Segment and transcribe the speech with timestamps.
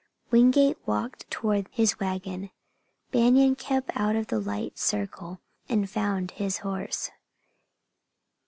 [0.31, 2.49] Wingate walked toward his wagon.
[3.11, 7.11] Banion kept out of the light circle and found his horse.